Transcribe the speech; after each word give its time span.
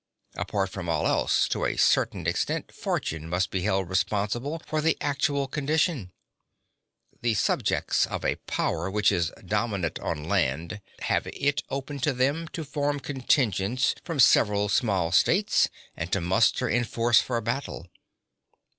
(2) 0.33 0.41
Apart 0.41 0.71
from 0.71 0.89
all 0.89 1.05
else, 1.05 1.47
to 1.47 1.63
a 1.63 1.77
certain 1.77 2.25
extent 2.25 2.71
fortune 2.73 3.29
must 3.29 3.51
be 3.51 3.61
held 3.61 3.87
responsible 3.87 4.59
for 4.65 4.81
the 4.81 4.97
actual 4.99 5.47
condition. 5.47 6.11
The 7.21 7.35
subjects 7.35 8.07
of 8.07 8.25
a 8.25 8.37
power 8.47 8.89
which 8.89 9.11
is 9.11 9.31
dominant 9.45 10.01
by 10.01 10.13
land 10.13 10.81
have 11.01 11.27
it 11.27 11.61
open 11.69 11.99
to 11.99 12.13
them 12.13 12.47
to 12.47 12.63
form 12.65 12.99
contingents 12.99 13.93
from 14.03 14.19
several 14.19 14.69
small 14.69 15.11
states 15.11 15.69
and 15.95 16.11
to 16.13 16.19
muster 16.19 16.67
in 16.67 16.83
force 16.83 17.21
for 17.21 17.39
battle. 17.41 17.85